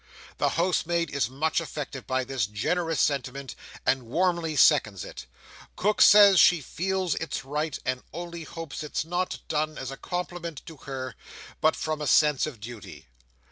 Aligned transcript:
The 0.39 0.57
housemaid 0.57 1.11
is 1.11 1.29
much 1.29 1.61
affected 1.61 2.07
by 2.07 2.23
this 2.23 2.47
generous 2.47 2.99
sentiment, 2.99 3.53
and 3.85 4.01
warmly 4.01 4.55
seconds 4.55 5.05
it. 5.05 5.27
Cook 5.75 6.01
says 6.01 6.39
she 6.39 6.59
feels 6.59 7.13
it's 7.13 7.45
right, 7.45 7.77
and 7.85 8.01
only 8.11 8.43
hopes 8.43 8.81
it's 8.81 9.05
not 9.05 9.37
done 9.47 9.77
as 9.77 9.91
a 9.91 9.97
compliment 9.97 10.63
to 10.65 10.77
her, 10.77 11.13
but 11.61 11.75
from 11.75 12.01
a 12.01 12.07
sense 12.07 12.47
of 12.47 12.59
duty. 12.59 13.09